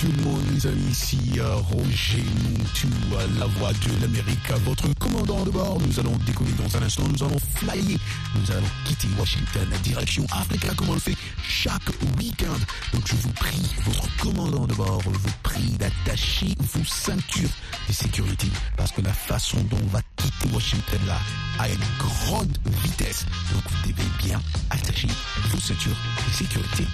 tout 0.00 0.08
le 0.16 0.22
monde, 0.24 0.42
les 0.52 0.66
amis, 0.66 0.90
ici 0.90 1.18
Roger 1.40 2.24
Moutou, 2.50 2.88
la 3.38 3.46
voix 3.46 3.72
de 3.72 4.00
l'Amérique, 4.00 4.50
votre 4.64 4.86
commandant 4.98 5.42
de 5.44 5.50
bord. 5.50 5.78
Nous 5.86 5.98
allons 5.98 6.16
décoller 6.26 6.52
dans 6.52 6.76
un 6.76 6.82
instant, 6.82 7.04
nous 7.08 7.22
allons 7.22 7.38
flyer, 7.54 7.98
nous 8.34 8.50
allons 8.50 8.66
quitter 8.84 9.08
Washington, 9.18 9.66
direction 9.82 10.26
Africa, 10.32 10.68
comme 10.76 10.90
on 10.90 10.94
le 10.94 11.00
fait 11.00 11.16
chaque 11.42 11.88
week-end. 12.18 12.58
Donc 12.92 13.06
je 13.06 13.14
vous 13.14 13.30
prie, 13.30 13.62
votre 13.84 14.16
commandant 14.18 14.66
de 14.66 14.74
bord, 14.74 15.00
vous 15.02 15.30
prie 15.42 15.70
d'attacher 15.78 16.54
vos 16.74 16.84
ceintures 16.84 17.50
de 17.88 17.92
sécurité, 17.92 18.48
parce 18.76 18.92
que 18.92 19.00
la 19.00 19.12
façon 19.12 19.58
dont 19.70 19.78
on 19.82 19.86
va 19.88 20.00
quitter 20.16 20.48
Washington 20.52 21.00
là 21.06 21.18
a 21.58 21.68
une 21.68 21.78
grande 21.98 22.58
vitesse. 22.82 23.24
Donc 23.52 23.62
vous 23.70 23.92
devez 23.92 24.08
bien 24.22 24.40
attacher 24.70 25.08
vos 25.50 25.60
ceintures 25.60 25.96
de 26.28 26.34
sécurité. 26.34 26.84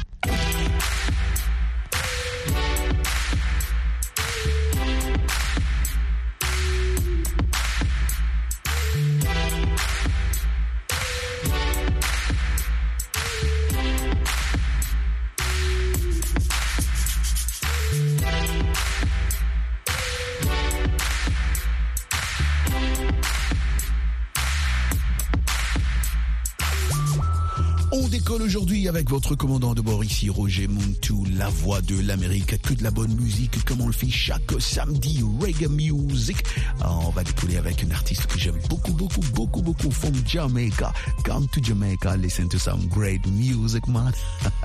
Avec 28.89 29.11
votre 29.11 29.35
commandant 29.35 29.75
de 29.75 29.81
bord 29.81 30.03
ici, 30.03 30.29
Roger 30.31 30.67
Muntu, 30.67 31.15
la 31.37 31.49
voix 31.49 31.81
de 31.83 32.01
l'Amérique, 32.01 32.61
que 32.63 32.75
de 32.75 32.83
la 32.83 32.91
bonne 32.91 33.15
musique 33.15 33.65
comme 33.65 33.81
on 33.81 33.87
le 33.87 33.93
fait 33.93 34.11
chaque 34.11 34.51
samedi, 34.59 35.23
reggae 35.41 35.69
music. 35.69 36.43
Ah, 36.81 36.97
on 37.07 37.11
va 37.11 37.23
décoller 37.23 37.59
avec 37.59 37.83
une 37.83 37.93
artiste 37.93 38.27
que 38.27 38.39
j'aime 38.39 38.59
beaucoup, 38.69 38.93
beaucoup, 38.93 39.21
beaucoup, 39.35 39.63
beaucoup 39.63 39.91
from 39.91 40.13
Jamaica. 40.27 40.93
Come 41.25 41.49
to 41.49 41.61
Jamaica, 41.63 42.17
listen 42.17 42.49
to 42.49 42.59
some 42.59 42.87
great 42.89 43.25
music, 43.27 43.87
man. 43.89 44.13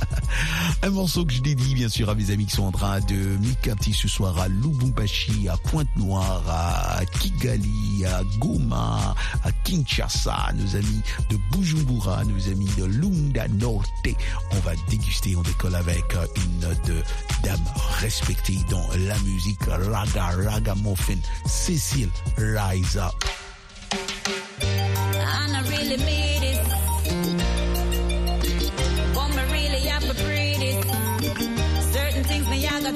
un 0.83 0.89
morceau 0.89 1.25
que 1.25 1.33
je 1.33 1.41
dédie 1.41 1.75
bien 1.75 1.89
sûr 1.89 2.09
à 2.09 2.15
mes 2.15 2.31
amis 2.31 2.45
qui 2.45 2.55
sont 2.55 2.63
en 2.63 2.71
train 2.71 2.99
de 3.01 3.37
m'écarter 3.45 3.91
ce 3.93 4.07
soir 4.07 4.37
à 4.39 4.47
Lubumbashi, 4.47 5.47
à 5.49 5.57
Pointe-Noire, 5.57 6.43
à 6.47 7.05
Kigali, 7.05 8.05
à 8.05 8.23
Goma, 8.39 9.15
à 9.43 9.51
Kinshasa, 9.63 10.53
nos 10.55 10.75
amis 10.75 11.01
de 11.29 11.37
Bujumbura, 11.51 12.23
nos 12.25 12.51
amis 12.51 12.69
de 12.77 12.85
Lunda 12.85 13.47
Norte. 13.49 14.06
On 14.51 14.59
va 14.59 14.73
déguster, 14.89 15.35
on 15.35 15.41
décolle 15.41 15.75
avec 15.75 16.13
euh, 16.15 16.27
une 16.35 16.93
de 16.93 17.01
dame 17.43 17.63
respectée 17.99 18.57
dans 18.69 18.87
la 19.07 19.17
musique. 19.19 19.59
Raga, 19.67 20.31
raga 20.43 20.75
muffin, 20.75 21.19
Cécile 21.45 22.09
Up. 22.37 23.25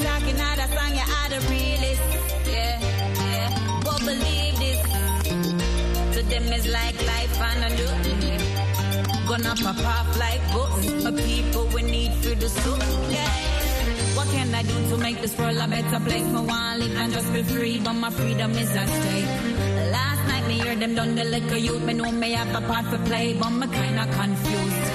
talking 0.02 0.40
out 0.40 0.62
Gonna 9.32 9.56
pop 9.56 9.78
off 9.86 10.20
like 10.20 10.44
books. 10.52 11.06
A 11.06 11.12
people 11.14 11.66
we 11.74 11.84
need 11.84 12.12
for 12.16 12.36
the 12.36 12.50
soup. 12.50 12.84
Yeah. 13.10 13.32
What 14.18 14.28
can 14.28 14.54
I 14.54 14.62
do 14.62 14.90
to 14.90 14.98
make 14.98 15.22
this 15.22 15.38
world 15.38 15.56
a 15.56 15.68
better 15.70 16.00
place? 16.04 16.28
Want 16.34 16.80
live 16.80 16.98
and 16.98 17.14
just 17.14 17.32
be 17.32 17.42
free, 17.44 17.80
but 17.80 17.94
my 17.94 18.10
freedom 18.10 18.52
is 18.52 18.76
at 18.76 18.90
stake. 18.90 19.32
Last 19.96 20.28
night 20.28 20.46
me 20.50 20.56
hear 20.60 20.76
them 20.76 20.96
done 20.96 21.16
the 21.16 21.24
liquor 21.24 21.56
youth. 21.56 21.82
Me 21.82 21.94
know 21.94 22.12
me 22.12 22.32
have 22.32 22.54
a 22.62 22.68
part 22.68 22.92
to 22.92 22.98
play, 23.08 23.34
but 23.40 23.52
me 23.52 23.68
kinda 23.68 24.06
confused. 24.20 24.88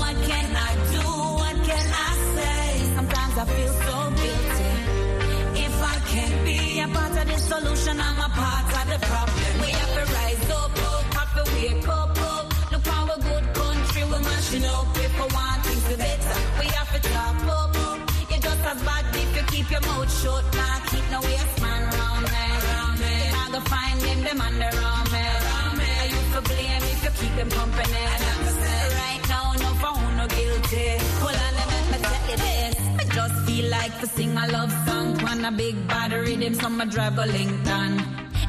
What 0.00 0.16
can 0.30 0.48
I 0.68 0.72
do? 0.94 1.06
What 1.42 1.56
can 1.68 1.86
I 2.08 2.10
say? 2.36 2.64
Sometimes 2.96 3.34
I 3.42 3.44
feel 3.54 3.72
so 3.88 3.96
guilty. 4.22 4.72
If 5.66 5.76
I 5.92 5.96
can't 6.12 6.38
be 6.46 6.80
a 6.80 6.88
part 6.88 7.14
of 7.20 7.26
the 7.28 7.38
solution, 7.52 8.00
I'm 8.00 8.18
a 8.24 8.30
part 8.40 8.72
of 8.80 8.86
the 8.88 8.98
problem. 9.06 9.52
We 9.60 9.70
have 9.80 9.92
to 9.98 10.04
rise 10.16 10.50
up, 10.62 10.72
up, 10.92 11.04
have 11.18 11.32
to 11.38 11.44
wake 11.56 11.88
up, 11.88 12.03
up. 14.62 14.86
If 14.96 15.12
we 15.18 15.26
want 15.34 15.64
things 15.66 15.84
to 15.90 15.96
better, 15.98 16.38
we 16.60 16.66
have 16.66 16.90
to 16.94 17.00
talk 17.10 17.42
up. 17.58 17.74
You're 18.30 18.38
just 18.38 18.64
as 18.70 18.82
bad 18.82 19.04
if 19.16 19.36
you 19.36 19.42
keep 19.52 19.70
your 19.70 19.80
mouth 19.80 20.10
shut. 20.22 20.44
Nah, 20.54 20.78
keep 20.90 21.04
no 21.10 21.20
waste 21.20 21.60
man 21.60 21.82
round 21.98 22.22
me. 22.22 22.46
You're 23.24 23.32
not 23.32 23.52
gonna 23.52 23.64
find 23.66 24.00
them, 24.00 24.20
them 24.22 24.40
under 24.40 24.70
arm 24.92 25.06
me. 25.78 25.92
You 26.12 26.20
for 26.30 26.42
blame 26.42 26.84
if 26.92 27.04
you 27.04 27.12
keep 27.18 27.34
them 27.36 27.50
company. 27.50 28.04
Right 29.00 29.24
now, 29.28 29.52
no 29.64 29.70
phone, 29.82 30.16
no 30.16 30.26
guilty. 30.28 30.88
On, 31.24 31.34
let 31.58 31.68
me 31.90 31.98
tell 32.04 32.24
you 32.30 32.36
this. 32.44 32.74
I 33.00 33.04
just 33.18 33.36
feel 33.46 33.66
like 33.70 33.98
to 34.00 34.06
sing 34.06 34.36
a 34.36 34.46
love 34.52 34.72
song 34.86 35.08
on 35.28 35.44
a 35.44 35.52
big 35.52 35.76
bad 35.88 36.12
rhythm, 36.12 36.54
so 36.54 36.68
I 36.68 36.84
drive 36.84 37.18
a 37.18 37.26
Lincoln. 37.26 37.98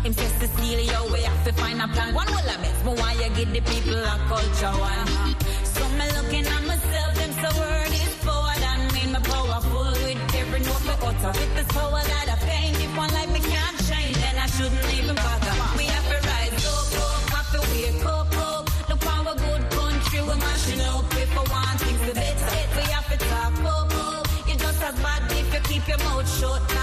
Him 0.03 0.13
says 0.13 0.31
Cecilia, 0.39 0.99
we 1.11 1.21
have 1.21 1.43
to 1.45 1.53
find 1.53 1.81
a 1.81 1.87
plan. 1.87 2.13
One 2.13 2.27
will 2.27 2.49
I 2.53 2.57
miss, 2.61 2.79
but 2.83 2.99
why 2.99 3.13
you 3.13 3.29
give 3.35 3.51
the 3.51 3.61
people 3.61 3.95
a 3.95 4.17
culture 4.29 4.77
one? 4.77 5.44
With 11.25 11.55
that 12.11 12.27
I 12.29 12.37
one 12.95 13.11
life 13.13 13.31
me 13.33 13.39
can't 13.39 13.77
change, 13.89 14.15
then 14.23 14.35
I 14.37 14.47
shouldn't 14.47 14.93
even 14.93 15.15
bother. 15.15 15.55
We 15.77 15.85
have 15.95 16.07
to 16.11 16.19
up. 18.37 18.69
Look 18.89 19.03
how 19.03 19.21
a 19.33 19.35
good 19.35 19.63
country 19.71 20.21
we're 20.21 20.35
mashing 20.35 20.81
up. 20.81 21.05
If 21.23 21.37
I 21.37 21.43
want 21.53 21.79
things 21.81 22.01
to 22.07 22.13
better, 22.13 22.51
we 22.75 22.83
have 22.95 23.07
to 23.11 23.17
talk. 23.29 23.53
You're 24.47 24.57
just 24.57 24.83
as 24.83 24.95
bad 25.01 25.31
if 25.31 25.53
you 25.53 25.61
keep 25.69 25.87
your 25.87 25.97
mouth 25.97 26.29
shut. 26.39 26.75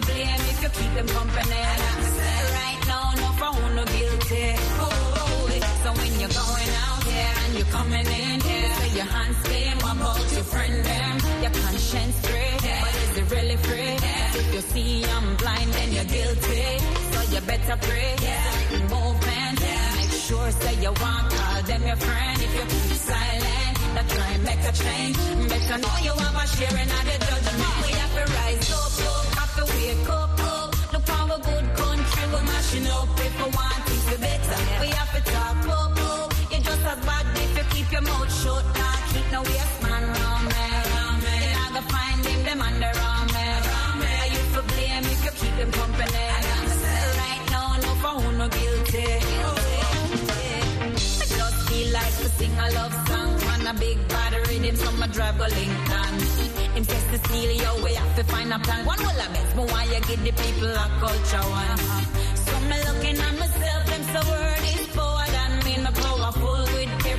to 0.00 0.06
blame 0.06 0.42
if 0.52 0.62
you 0.62 0.68
keep 0.68 0.94
them 0.94 1.08
company. 1.08 1.62
Right 2.60 2.80
now, 2.86 3.12
no 3.22 3.28
no 3.74 3.84
guilty. 3.84 4.54
Oh, 4.78 4.88
oh, 4.90 5.22
oh, 5.22 5.60
so 5.82 5.90
when 5.98 6.12
you're 6.20 6.36
going 6.42 6.72
out 6.84 7.04
and 7.44 7.54
you're 7.56 7.72
coming 7.78 8.06
in 8.06 8.40
here, 8.40 8.55
hands 9.06 9.36
what 9.82 9.96
about 9.96 10.32
your 10.32 10.44
friend 10.44 10.84
them? 10.84 11.14
Your 11.42 11.50
conscience 11.62 12.16
free, 12.26 12.54
but 12.82 12.94
is 13.02 13.16
it 13.20 13.30
really 13.30 13.56
free? 13.56 13.96
If 14.40 14.54
you 14.54 14.60
see 14.60 15.04
I'm 15.04 15.36
blind, 15.36 15.72
then 15.72 15.92
you're 15.92 16.10
guilty. 16.16 16.66
So 17.12 17.20
you 17.32 17.40
better 17.52 17.76
pray. 17.86 18.14
Movement, 18.94 19.60
make 19.98 20.14
sure 20.26 20.50
say 20.50 20.74
you 20.82 20.92
want 21.02 21.26
call 21.32 21.62
them 21.62 21.82
your 21.86 21.96
friend. 21.96 22.36
If 22.46 22.52
you 22.58 22.64
keep 22.72 22.98
silent, 23.10 23.74
that 23.94 24.06
try 24.08 24.28
and 24.36 24.44
make 24.44 24.62
a 24.70 24.72
change. 24.72 25.16
Better 25.50 25.78
know 25.82 25.96
you 26.06 26.14
have 26.24 26.36
a 26.42 26.46
sharing 26.56 26.90
of 26.96 27.04
the 27.08 27.16
judgment. 27.26 27.76
We 27.86 27.92
have 28.00 28.14
to 28.18 28.24
rise 28.36 28.70
up, 28.80 28.92
up 29.10 29.26
have 29.38 29.52
to 29.58 29.64
wake 29.72 30.08
up, 30.08 30.40
up. 30.52 30.92
Look 30.92 31.08
how 31.08 31.26
a 31.36 31.38
good 31.48 31.66
country 31.80 32.24
we're 32.32 32.46
mashing 32.52 32.86
up. 32.88 33.08
If 33.26 33.34
we 33.38 33.46
want 33.56 33.80
things 33.86 34.06
to 34.10 34.16
better, 34.20 34.58
we 34.80 34.88
have 34.98 35.12
to 35.16 35.22
talk 35.32 35.68
up, 35.78 36.05
keep 37.72 37.90
your 37.92 38.02
mouth 38.02 38.32
shut. 38.42 38.64
Nah, 38.78 38.96
keep 39.12 39.26
no 39.32 39.40
waste 39.42 39.82
man 39.82 40.04
round 40.16 40.44
me. 40.46 40.66
You're 40.92 41.54
not 41.54 41.72
gonna 41.72 41.82
find 41.92 42.20
them, 42.24 42.40
them 42.44 42.60
under 42.60 42.92
arm 43.08 43.26
me. 43.28 43.46
Are 44.22 44.30
you 44.34 44.42
for 44.52 44.64
blame 44.70 45.06
if 45.12 45.20
you 45.24 45.32
keep 45.40 45.54
them 45.56 45.70
company? 45.72 46.24
Right 47.22 47.44
now, 47.50 47.68
no 47.84 47.90
for 48.02 48.14
who 48.20 48.28
no 48.38 48.46
guilty. 48.48 49.06
I 51.22 51.26
just 51.40 51.58
feel 51.68 51.88
like 51.92 52.16
to 52.22 52.28
sing 52.38 52.54
a 52.58 52.66
love 52.78 52.96
song 53.08 53.32
on 53.52 53.66
a 53.66 53.74
big 53.78 53.98
body 54.08 54.38
rhythm, 54.48 54.76
so 54.76 54.90
my 54.92 55.06
drive 55.08 55.38
go 55.38 55.44
Lincoln. 55.44 56.14
Him 56.76 56.84
test 56.84 57.08
to 57.10 57.18
steal 57.18 57.52
your 57.52 57.76
way, 57.84 57.94
have 57.94 58.14
to 58.16 58.24
find 58.24 58.52
a 58.52 58.58
plan. 58.58 58.84
One 58.84 58.98
will 58.98 59.20
I 59.24 59.28
best, 59.32 59.56
but 59.56 59.70
why 59.72 59.84
you 59.84 60.00
give 60.08 60.22
the 60.22 60.32
people 60.32 60.68
a 60.68 60.86
culture 61.00 61.46
one? 61.48 61.78
So 62.44 62.54
me 62.68 62.76
looking 62.86 63.18
at 63.18 63.34
myself, 63.38 63.86
them 63.86 64.02
so 64.12 64.20
word 64.30 64.85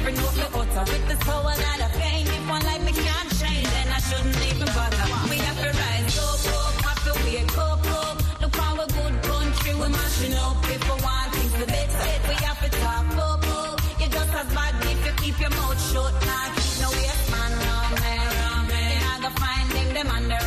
every 0.07 0.23
note 0.23 0.35
me 0.35 0.47
utter. 0.53 0.91
With 0.91 1.07
this 1.07 1.19
power 1.23 1.55
that 1.63 1.79
I 1.81 1.89
fame, 1.99 2.27
if 2.27 2.49
one 2.49 2.63
life 2.63 2.83
me 2.85 2.91
can't 2.91 3.29
change, 3.39 3.67
then 3.75 3.87
I 3.91 3.99
shouldn't 4.07 4.43
even 4.49 4.69
bother. 4.75 5.07
We 5.29 5.37
have 5.47 5.59
to 5.63 5.71
rise 5.81 6.17
up, 6.27 6.43
up, 6.55 6.75
have 6.87 7.01
to 7.07 7.13
wake 7.25 7.57
up, 7.57 7.85
up. 7.99 8.41
Look 8.41 8.55
how 8.55 8.73
a 8.75 8.87
good 8.87 9.15
country 9.23 9.73
we're 9.75 9.89
mashing 9.89 10.35
up. 10.35 10.63
If 10.75 10.83
we 10.87 10.95
want 11.03 11.29
things 11.35 11.53
to 11.59 11.65
better, 11.67 12.07
we 12.27 12.35
have 12.47 12.59
to 12.63 12.69
talk 12.79 13.07
up, 13.17 13.47
up. 13.57 13.81
You're 13.99 14.13
just 14.17 14.33
as 14.41 14.49
bad 14.55 14.75
if 14.91 14.99
you 15.05 15.13
keep 15.21 15.39
your 15.39 15.51
mouth 15.51 15.79
shut, 15.91 16.13
nah, 16.27 16.47
keep 16.55 16.75
no 16.83 16.89
waste 16.95 17.27
man 17.33 17.51
round 17.63 17.93
me. 17.99 18.83
You're 18.87 19.03
not 19.07 19.19
gonna 19.23 19.41
find 19.43 19.67
them, 19.75 19.89
them 19.97 20.07
on 20.07 20.23
me. 20.27 20.39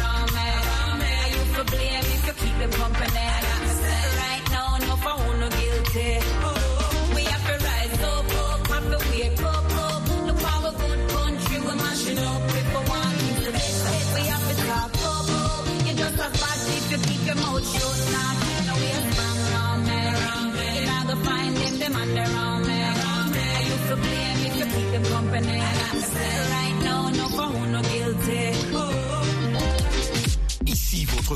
And 1.23 1.33
you 1.35 1.45
for 1.55 1.65
blame 1.65 2.07
if 2.15 2.27
you 2.27 2.35
keep 2.41 2.57
them 2.59 2.73
company. 2.73 3.10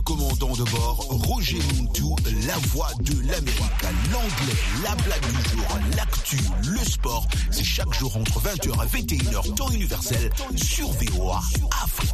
Commandant 0.05 0.53
de 0.53 0.65
bord, 0.71 1.06
Roger 1.09 1.59
Montou, 1.77 2.15
la 2.47 2.56
voix 2.69 2.91
de 3.01 3.12
l'Amérique. 3.27 3.83
L'anglais, 4.12 4.55
la 4.83 4.95
blague 4.97 5.21
du 5.21 5.51
jour, 5.51 5.79
l'actu, 5.97 6.39
le 6.69 6.79
sport, 6.79 7.27
c'est 7.51 7.65
chaque 7.65 7.93
jour 7.95 8.15
entre 8.17 8.41
20h 8.41 8.69
et 8.69 9.03
21h, 9.03 9.55
temps 9.55 9.71
universel, 9.71 10.31
sur 10.56 10.89
VOA 10.89 11.41
Afrique. 11.83 12.11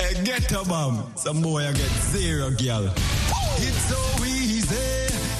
Hey, 0.00 0.24
get 0.24 0.52
a 0.52 0.64
bomb. 0.64 1.02
Some 1.16 1.40
boy 1.40 1.62
I 1.62 1.72
get 1.72 1.90
zero 2.12 2.50
girl. 2.50 2.90
It's 3.58 3.88
so 3.88 4.24
easy, 4.24 4.76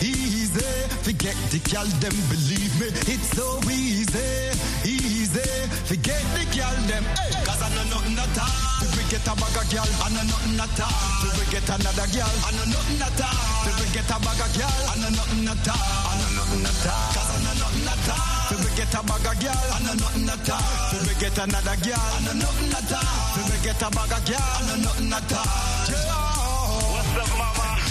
easy. 0.00 0.60
Forget 1.02 1.34
the 1.50 1.58
girl, 1.70 1.86
them 2.00 2.14
believe 2.30 2.80
me. 2.80 2.86
It's 3.12 3.36
so 3.36 3.60
easy, 3.70 4.50
easy. 4.84 5.68
Forget 5.84 6.22
the 6.34 6.44
girl, 6.56 6.86
them. 6.88 7.04
Cause 7.44 7.62
I 7.62 7.68
know 7.90 8.14
nothing. 8.14 8.71
Get 9.12 9.28
a 9.28 9.36
bag 9.36 9.56
of 9.60 9.68
girl, 9.68 9.84
I 10.00 10.08
know 10.08 10.24
nothing 10.24 10.56
at 10.56 10.80
all. 10.80 10.88
If 11.28 11.36
we 11.36 11.44
get 11.52 11.68
another 11.68 12.08
girl, 12.16 12.32
I 12.32 12.50
know 12.56 12.64
nothing 12.64 12.96
at 12.96 13.20
all. 13.20 13.68
If 13.68 13.76
we 13.76 13.86
get 13.92 14.08
a 14.08 14.16
bag 14.16 14.40
of 14.40 14.48
girl, 14.56 14.72
I 14.88 14.94
know 15.04 15.12
nothing 15.12 15.48
at 15.52 15.68
all. 15.68 15.76
I 15.76 16.12
know 16.16 16.32
nothing 16.32 16.64
at 16.64 16.86
all. 16.88 17.12
Cause 17.12 17.28
I 17.28 17.38
know 17.44 17.52
nothing 17.60 17.92
at 17.92 18.08
all. 18.08 18.56
If 18.56 18.64
we 18.64 18.70
get 18.72 18.88
a 18.88 19.00
bag 19.04 19.28
of 19.28 19.36
girl, 19.36 19.68
I 19.68 19.78
know 19.84 19.96
nothing 20.00 20.32
at 20.32 20.48
all. 20.48 20.96
If 20.96 21.04
we 21.04 21.14
get 21.20 21.36
another 21.36 21.76
girl, 21.84 22.08
I 22.08 22.18
know 22.24 22.36
nothing 22.40 22.72
at 22.72 22.88
all. 22.88 23.36
If 23.36 23.52
we 23.52 23.56
get 23.60 23.82
a 23.84 23.88
bag 23.92 24.12
of 24.16 24.22
girl, 24.24 24.48
I 24.48 24.60
know 24.64 24.80
nothing 24.80 25.12
at 25.12 25.32
all. 25.36 25.92
What's 26.96 27.12
up, 27.12 27.36
mama? 27.36 27.81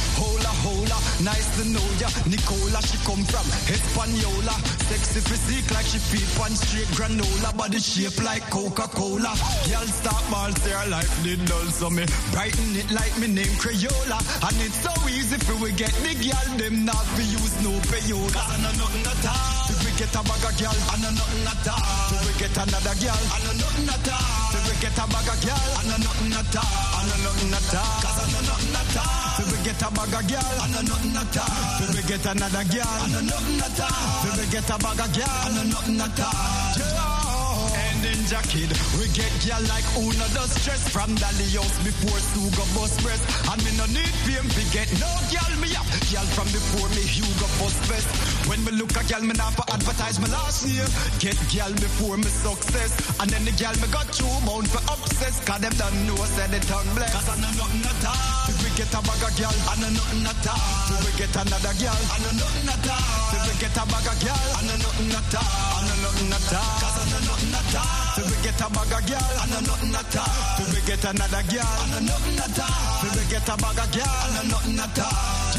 Hola, 0.42 0.58
hola, 0.66 0.98
nice 1.22 1.46
to 1.62 1.70
know 1.70 1.86
ya. 2.02 2.10
Nicola, 2.26 2.82
she 2.82 2.98
come 3.06 3.22
from 3.30 3.46
Hispaniola. 3.70 4.58
Sexy 4.90 5.22
physique 5.22 5.70
like 5.70 5.86
she 5.86 6.02
feed 6.02 6.26
one 6.42 6.56
straight 6.58 6.90
granola. 6.98 7.54
Body 7.54 7.78
shape 7.78 8.18
like 8.26 8.42
Coca-Cola. 8.50 9.30
Girl 9.70 9.86
start 9.86 10.26
ball, 10.34 10.50
say 10.66 10.74
her 10.74 10.90
life 10.90 11.14
did 11.22 11.46
dull. 11.46 11.70
So 11.70 11.94
me 11.94 12.10
brighten 12.34 12.74
it 12.74 12.90
like 12.90 13.14
me 13.22 13.30
name 13.30 13.54
Crayola. 13.62 14.18
And 14.50 14.58
it's 14.66 14.82
so 14.82 14.90
easy 15.14 15.38
for 15.46 15.54
we 15.62 15.78
get 15.78 15.94
the 16.02 16.18
girl. 16.18 16.58
Them 16.58 16.90
not 16.90 17.06
be 17.14 17.22
use 17.22 17.62
no 17.62 17.78
payola. 17.94 18.34
Cause 18.34 18.50
I 18.50 18.58
know 18.66 18.74
nothing 18.82 19.06
at 19.06 19.26
all. 19.30 19.70
If 19.70 19.78
we 19.86 19.94
get 20.02 20.10
a 20.10 20.26
bag 20.26 20.42
of 20.42 20.54
girl, 20.58 20.74
I 20.90 20.96
know 21.06 21.14
nothing 21.22 21.46
at 21.46 21.68
all. 21.70 22.18
If 22.18 22.26
we 22.26 22.34
get 22.42 22.58
another 22.58 22.98
girl, 22.98 23.22
I 23.30 23.38
know 23.46 23.56
nothing 23.62 23.90
at 23.94 24.10
all. 24.10 24.58
If 24.58 24.64
we 24.66 24.74
get 24.82 24.98
a 24.98 25.06
bag 25.06 25.30
of 25.30 25.38
girl, 25.38 25.70
I 25.78 25.82
know 25.86 26.00
nothing 26.02 26.34
at 26.34 26.56
all. 26.58 26.98
I 26.98 27.02
know 27.06 27.30
nothing 27.30 27.54
at 27.54 27.74
all. 27.78 28.02
Cause 28.02 28.18
I 28.18 28.26
know 28.34 28.42
nothing 28.42 28.74
at 28.74 28.98
all. 29.06 29.31
Get 29.64 29.78
a 29.78 29.92
bag 29.94 30.10
of 30.10 30.26
girl, 30.28 30.42
I 30.42 30.68
know 30.74 30.82
nothing 30.82 31.14
at 31.14 31.38
all. 31.38 31.86
If 31.86 31.94
we 31.94 32.02
get 32.10 32.26
another 32.26 32.66
girl, 32.66 32.82
I 32.82 33.08
know 33.14 33.22
nothing 33.22 33.62
at 33.62 33.78
all. 33.78 34.26
If 34.26 34.34
we 34.42 34.46
get 34.50 34.66
a 34.66 34.78
bag 34.82 34.98
of 34.98 35.10
girl, 35.14 35.30
I 35.30 35.50
know 35.54 35.66
nothing 35.70 36.02
at 36.02 36.18
all. 36.18 37.22
And 37.70 38.02
in 38.02 38.26
jacket, 38.26 38.74
we 38.98 39.06
get 39.14 39.30
girl 39.46 39.62
like 39.70 39.86
Una 40.02 40.26
does 40.34 40.50
stress 40.58 40.82
from 40.90 41.14
Dali 41.14 41.46
house 41.54 41.78
before 41.86 42.18
Suga 42.34 42.66
bus 42.74 42.98
press. 43.06 43.22
And 43.54 43.62
me 43.62 43.70
no 43.78 43.86
need 43.94 44.16
fame 44.26 44.50
to 44.50 44.64
get 44.74 44.90
no 44.98 45.10
girl 45.30 45.54
me 45.62 45.70
up. 45.78 45.86
Girl 46.10 46.26
from 46.34 46.50
before 46.50 46.90
me 46.98 47.06
Hugo 47.06 47.46
bus 47.62 47.78
best. 47.86 48.10
When 48.50 48.66
me 48.66 48.74
look 48.74 48.98
a 48.98 49.06
girl, 49.06 49.22
me 49.22 49.38
not 49.38 49.54
for 49.54 49.68
advertise 49.70 50.18
my 50.18 50.28
last 50.34 50.66
year. 50.66 50.90
Get 51.22 51.38
girl 51.54 51.70
before 51.78 52.18
me 52.18 52.30
success. 52.34 52.98
And 53.22 53.30
then 53.30 53.46
the 53.46 53.54
girl 53.62 53.78
me 53.78 53.88
got 53.94 54.10
two 54.10 54.26
bound 54.42 54.66
for 54.74 54.82
obsess. 54.90 55.38
Cause 55.46 55.62
them 55.62 55.74
don't 55.78 55.98
know 56.10 56.18
say 56.34 56.50
the 56.50 56.60
tongue 56.66 56.90
bless. 56.98 57.14
Cause 57.14 57.30
I 57.30 57.38
know 57.38 57.54
nothing 57.62 57.86
at 57.86 58.06
all. 58.10 58.51
We 58.72 58.78
get 58.78 58.96
a 58.96 59.04
bag 59.04 59.20
of 59.20 59.36
girl, 59.36 59.52
I 59.68 59.76
know 59.84 59.92
nothing 59.92 60.24
at 60.24 60.48
all. 60.48 60.96
If 60.96 61.04
we 61.04 61.12
get 61.20 61.36
another 61.36 61.76
girl, 61.76 61.92
I 61.92 62.18
know 62.24 62.32
nothing 62.40 62.72
at 62.72 62.88
all. 62.88 63.36
If 63.36 63.44
we 63.44 63.54
get 63.60 63.76
a 63.76 63.84
bag 63.84 64.08
of 64.08 64.16
girl, 64.24 64.48
I 64.56 64.64
know 64.64 64.80
nothing 64.80 65.12
at 65.12 65.36
all. 65.36 65.44
I 65.44 65.92
know 65.92 66.00
nothing 66.08 66.32
at 66.32 66.54
all. 66.56 66.80
Cause 66.80 66.96
I 66.96 67.06
know 67.12 67.20
nothing 67.20 67.52
at 67.52 67.76
all. 67.76 68.16
If 68.16 68.32
we 68.32 68.36
get 68.48 68.62
a 68.64 68.68
bag 68.72 68.94
of 68.96 69.04
girl, 69.12 69.28
I 69.28 69.46
know 69.52 69.60
nothing 69.68 69.92
at 69.92 70.16
all. 70.16 70.56
If 70.56 70.72
we 70.72 70.80
get 70.88 71.04
another 71.04 71.44
girl, 71.52 71.68
I 71.68 71.86
know 71.92 72.16
nothing 72.16 72.40
at 72.40 72.60
all. 72.64 73.04
If 73.04 73.12
we 73.12 73.24
get 73.28 73.44
a 73.52 73.56
bag 73.60 73.76
of 73.76 73.90
girl, 73.92 74.08
I 74.08 74.28
know 74.32 74.48
nothing 74.56 74.80
at 74.80 75.00
all. 75.04 75.52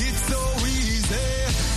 It's 0.00 0.20
so 0.32 0.40
easy, 0.64 1.28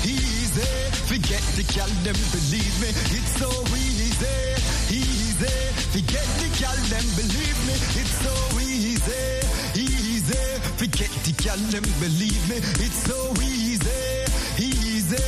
easy. 0.08 0.72
Forget 1.12 1.44
the 1.60 1.66
girl, 1.76 1.92
them 2.08 2.20
believe 2.32 2.76
me. 2.80 2.90
It's 3.20 3.36
so 3.36 3.52
easy, 3.76 4.48
easy. 4.96 5.56
Forget 5.92 6.30
the 6.40 6.50
girl, 6.56 6.80
them 6.88 7.08
believe 7.20 7.60
me. 7.68 7.76
It's 8.00 8.16
so 8.24 8.32
easy. 8.64 9.39
Forget 10.80 11.12
the 11.28 11.36
girl, 11.44 11.60
them 11.76 11.84
believe 12.00 12.40
me. 12.48 12.56
It's 12.80 13.04
so 13.04 13.20
easy, 13.44 13.84
easy. 14.64 15.20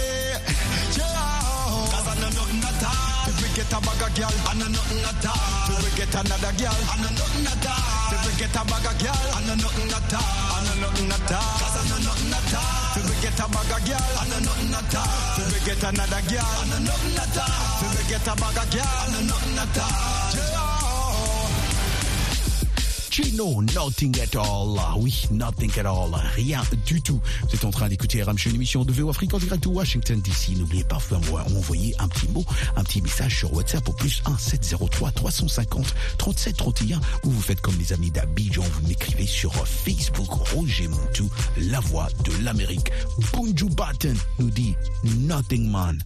Yeah, 0.95 1.11
cause 1.91 2.07
I 2.07 2.15
know 2.23 2.31
nothing 2.31 2.63
at 2.63 2.79
all. 2.87 3.27
If 3.27 3.35
we 3.43 3.51
get 3.51 3.67
a 3.67 3.83
bag 3.83 3.99
of 3.99 4.15
girl, 4.15 4.31
I 4.47 4.55
know 4.55 4.71
nothing 4.71 5.03
at 5.03 5.25
all. 5.27 5.75
If 5.75 5.83
we 5.83 5.91
get 5.99 6.15
another 6.15 6.55
girl, 6.55 6.71
I 6.71 6.95
know 7.03 7.11
nothing 7.19 7.51
at 7.51 7.67
all. 7.67 8.15
If 8.15 8.21
we 8.23 8.31
get 8.39 8.55
a 8.55 8.63
bag 8.63 8.87
of 8.87 8.95
girl, 8.95 9.27
I 9.27 9.39
know 9.43 9.57
nothing 9.59 9.91
at 9.91 10.13
all. 10.15 10.23
I 10.23 10.59
know 10.63 10.77
nothing 10.87 11.11
at 11.19 11.31
all. 11.35 11.51
Cause 11.59 11.75
I 11.75 11.83
know 11.83 11.99
nothing 11.99 12.31
at 12.31 12.53
all. 12.55 12.95
If 12.95 13.03
we 13.11 13.15
get 13.19 13.35
a 13.35 13.45
bag 13.51 13.71
of 13.75 13.81
girl, 13.83 14.07
I 14.07 14.23
know 14.31 14.39
nothing 14.47 14.71
at 14.71 14.95
all. 15.03 15.35
If 15.35 15.47
we 15.51 15.59
get 15.67 15.83
another 15.83 16.21
girl, 16.31 16.47
I 16.47 16.63
know 16.71 16.79
nothing 16.79 17.19
at 17.19 17.35
all. 17.43 17.51
If 17.83 17.91
we 17.99 18.03
get 18.07 18.23
a 18.23 18.33
bag 18.39 18.55
of 18.55 18.67
girl, 18.71 18.87
I 18.87 19.05
know 19.11 19.23
nothing 19.27 19.59
at 19.59 19.75
all. 19.83 20.70
Chino, 23.11 23.61
nothing 23.61 24.17
at 24.21 24.37
all. 24.37 24.79
Oui, 24.97 25.27
nothing 25.31 25.69
at 25.77 25.85
all. 25.85 26.15
Rien 26.33 26.61
du 26.85 27.01
tout. 27.01 27.19
Vous 27.41 27.55
êtes 27.55 27.65
en 27.65 27.69
train 27.69 27.89
d'écouter 27.89 28.23
RM 28.23 28.37
une 28.45 28.55
émission 28.55 28.85
de 28.85 28.93
VO 28.93 29.09
Afrique 29.09 29.33
en 29.33 29.37
direct 29.37 29.63
de 29.63 29.67
Washington 29.67 30.21
DC. 30.21 30.57
N'oubliez 30.57 30.85
pas 30.85 30.97
de 31.11 31.17
m'envoyer 31.53 31.93
un 31.99 32.07
petit 32.07 32.29
mot, 32.29 32.45
un 32.77 32.83
petit 32.85 33.01
message 33.01 33.39
sur 33.39 33.53
WhatsApp 33.53 33.89
au 33.89 33.91
plus 33.91 34.23
1 34.25 34.37
703 34.37 35.11
350 35.11 35.93
37 36.19 36.55
31 36.55 37.01
ou 37.25 37.31
vous 37.31 37.41
faites 37.41 37.59
comme 37.59 37.77
les 37.77 37.91
amis 37.91 38.11
d'Abidjan, 38.11 38.63
vous 38.63 38.87
m'écrivez 38.87 39.27
sur 39.27 39.53
Facebook 39.67 40.31
Roger 40.55 40.87
Montou, 40.87 41.29
la 41.57 41.81
voix 41.81 42.07
de 42.23 42.31
l'Amérique. 42.45 42.93
Bunju 43.33 43.65
Batten 43.75 44.15
nous 44.39 44.51
dit 44.51 44.73
Nothing 45.03 45.69
Man. 45.69 46.01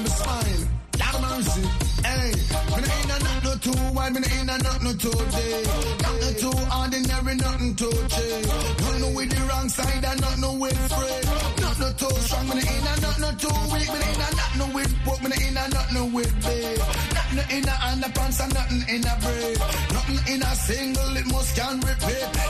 Don't 0.00 0.04
be 0.04 0.10
smile. 0.10 0.68
Lord 1.00 1.22
mercy. 1.22 1.62
Hey, 2.04 2.32
me 2.32 2.80
no 2.80 2.94
in 3.00 3.10
a 3.10 3.16
not 3.24 3.44
no 3.44 3.52
too 3.56 3.94
wide, 3.94 4.12
me 4.14 4.20
no 4.20 4.40
in 4.40 4.48
a 4.48 4.58
not 4.58 4.82
no 4.82 4.92
too 4.92 5.10
day. 5.10 5.62
Not 6.02 6.16
no 6.20 6.30
too 6.40 6.56
ordinary, 6.78 7.34
nothing 7.36 7.74
too 7.76 7.92
cheap. 8.08 8.46
Not 8.80 9.00
no 9.00 9.08
with 9.16 9.30
the 9.30 9.40
wrong 9.48 9.68
side 9.68 10.04
and 10.04 10.20
not 10.20 10.38
no 10.38 10.52
with 10.54 10.78
free. 10.92 11.20
Not 11.62 11.78
no 11.80 11.88
too 11.92 12.14
strong, 12.24 12.48
me 12.48 12.54
no 12.54 12.60
in 12.60 12.86
a 12.90 12.94
not 13.00 13.18
no 13.20 13.30
too 13.42 13.56
weak, 13.72 13.88
me 13.92 13.98
no 14.00 14.08
in 14.12 14.20
a 14.20 14.28
not 14.40 14.52
no 14.58 14.66
with 14.74 14.92
pork, 15.04 15.22
me 15.22 15.28
no 15.28 15.36
in 15.46 15.56
a 15.56 15.64
not 15.68 15.92
no 15.92 16.04
with 16.06 16.32
big. 16.44 16.78
Nothing 17.24 17.58
in 17.58 17.68
a 17.68 17.74
underpants 17.90 18.40
and 18.42 18.54
nothing 18.54 18.84
in 18.94 19.04
a 19.04 19.14
braid. 19.20 19.58
Nothing 19.92 20.34
in 20.34 20.42
a 20.42 20.52
single, 20.54 21.16
it 21.16 21.26
must 21.26 21.56
can 21.56 21.80
repeat. 21.80 22.40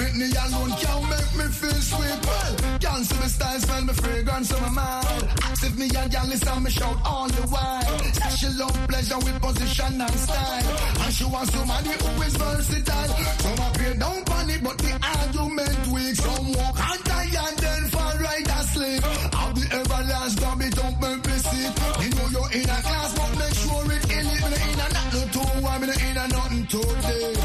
Pick 0.00 0.14
me 0.16 0.32
alone, 0.32 0.72
can't 0.80 1.10
make 1.10 1.32
me 1.36 1.44
feel 1.52 1.80
sweet. 1.90 2.18
Well, 2.24 2.56
can't 2.80 3.04
see 3.04 3.20
me 3.20 3.28
style, 3.28 3.60
smell 3.60 3.84
me 3.84 3.92
fragrance 3.92 4.52
on 4.52 4.62
my 4.62 4.68
mind. 4.70 5.39
If 5.62 5.76
me 5.76 5.90
and 5.94 6.12
y'all 6.12 6.26
listen, 6.26 6.62
me 6.62 6.70
shout 6.70 6.96
all 7.04 7.28
the 7.28 7.42
while. 7.52 7.98
Say 8.16 8.30
she 8.40 8.48
love 8.58 8.72
pleasure 8.88 9.18
with 9.18 9.40
position 9.42 10.00
and 10.00 10.18
style. 10.24 10.66
And 11.04 11.12
she 11.12 11.24
wants 11.24 11.52
somebody 11.52 11.90
who 12.00 12.22
is 12.22 12.36
versatile. 12.36 13.08
Some 13.44 13.60
appear 13.68 13.94
down 13.94 14.24
on 14.24 14.50
it, 14.50 14.62
but 14.64 14.78
the 14.78 14.92
argument 15.04 15.86
weak. 15.92 16.14
Some 16.16 16.52
walk 16.56 16.76
and 16.80 17.04
die 17.04 17.32
and 17.44 17.56
then 17.58 17.82
fall 17.92 18.16
right 18.24 18.48
asleep. 18.56 19.02
I'll 19.36 19.52
be 19.52 19.64
everlasting, 19.68 20.42
don't 20.42 20.58
be 20.58 20.68
don't 20.70 20.96
make 21.00 21.26
me 21.28 21.36
sick. 21.44 21.72
You 22.04 22.10
know 22.16 22.28
you're 22.34 22.52
in 22.56 22.68
a 22.70 22.78
class, 22.80 23.10
but 23.18 23.32
make 23.36 23.56
sure 23.60 23.84
it 23.92 24.04
ain't 24.16 24.40
in 24.40 24.80
a 24.80 24.88
nothing 24.88 25.12
no 25.12 25.20
two. 25.28 25.66
I'm 25.66 25.82
in 25.84 26.16
a 26.16 26.28
nothing 26.28 26.66
today. 26.72 27.39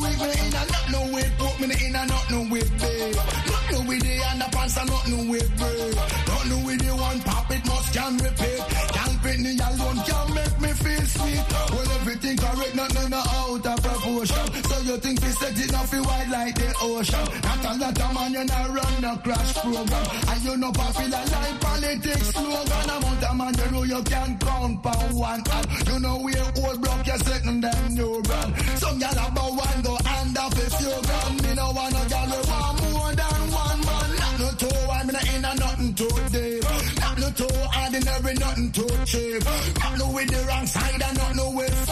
way 0.00 0.14
we 0.20 0.28
in 0.30 0.54
and 0.54 0.70
not 0.70 0.86
no 0.90 1.00
way 1.14 1.26
put 1.38 1.60
me 1.60 1.86
in 1.86 1.96
and 1.96 2.08
not 2.10 2.30
no 2.30 2.40
way 2.52 2.62
babe. 2.80 3.16
Not 3.16 3.64
no 3.72 3.78
way 3.88 3.98
the 3.98 4.14
underpants 4.30 4.76
are 4.80 4.86
not 4.86 5.08
no 5.08 5.18
way 5.30 5.44
babe. 5.60 5.96
Not 6.28 6.46
no 6.48 6.56
way 6.66 6.76
the 6.76 6.92
one 6.96 7.20
pop 7.20 7.50
it 7.50 7.66
must 7.66 7.94
can 7.94 8.16
repeat. 8.18 8.91
Everything 12.82 13.10
correct, 13.10 13.12
nothing 13.12 13.14
out 13.14 13.66
of 13.66 13.82
proportion. 13.82 14.62
So 14.64 14.80
you 14.82 14.96
think 14.98 15.22
we 15.22 15.28
set 15.30 15.58
it 15.58 15.74
off 15.74 15.92
wide 15.92 16.30
like 16.30 16.54
the 16.54 16.74
ocean. 16.80 17.26
Not 17.42 17.64
a 17.64 17.78
lot 17.78 18.00
of 18.00 18.14
man 18.14 18.32
you 18.32 18.44
not 18.44 18.68
run 18.68 19.00
the 19.00 19.20
crash 19.22 19.54
program. 19.54 20.06
And 20.28 20.44
you 20.44 20.56
know 20.56 20.72
popular 20.72 21.24
like 21.32 21.60
politics 21.60 22.26
slogan. 22.32 22.90
Amount 22.90 23.24
of 23.24 23.36
man 23.36 23.54
you 23.58 23.70
know 23.70 23.82
you 23.84 24.02
can 24.02 24.38
count 24.38 24.82
for 24.82 25.14
one 25.14 25.44
hand. 25.44 25.66
You 25.86 25.98
know 26.00 26.16
we 26.22 26.34
old 26.62 26.80
block 26.82 27.06
you 27.06 27.18
setting 27.18 27.60
them 27.60 27.94
new 27.94 28.22
brand. 28.22 28.56
Some 28.78 28.98
gal 28.98 29.12
about 29.12 29.52
one 29.52 29.82
go 29.82 29.96
hand 30.04 30.38
off 30.38 30.58
if 30.58 30.80
you 30.80 30.94
gun. 31.08 31.36
Me 31.42 31.54
no 31.54 31.70
want 31.72 31.92
no 31.92 32.02
we 32.02 32.38
want 32.50 32.76
more 32.82 33.12
than 33.14 33.40
one 33.52 33.80
man. 33.86 34.08
Not 34.22 34.34
no 34.40 34.48
two, 34.58 34.90
I'm 34.90 35.10
a 35.10 35.20
in 35.36 35.44
a 35.44 35.54
nothing 35.54 35.92
deep. 35.92 36.64
Not 37.00 37.18
no 37.18 37.30
two 37.30 37.62
ordinary, 37.82 38.34
nothing 38.34 38.72
too 38.72 38.88
cheap. 39.04 39.44
Not 39.78 39.98
no 39.98 40.10
with 40.12 40.28
the 40.30 40.44
wrong 40.48 40.66
side 40.66 41.02
and 41.02 41.18
not 41.18 41.36
no 41.36 41.50
with 41.50 41.91